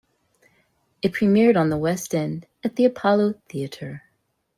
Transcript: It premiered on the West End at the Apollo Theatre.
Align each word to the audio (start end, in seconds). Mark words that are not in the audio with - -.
It 1.03 1.11
premiered 1.13 1.55
on 1.55 1.69
the 1.69 1.77
West 1.77 2.15
End 2.15 2.47
at 2.63 2.75
the 2.75 2.85
Apollo 2.85 3.35
Theatre. 3.47 4.05